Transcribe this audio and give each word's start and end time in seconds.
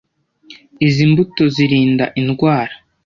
Izi 0.87 1.03
mbuto 1.11 1.43
zirinda 1.55 2.05
indwara, 2.19 2.75